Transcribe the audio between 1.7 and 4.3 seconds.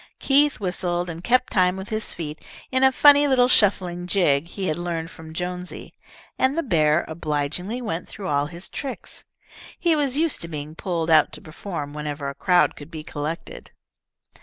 with his feet in a funny little shuffling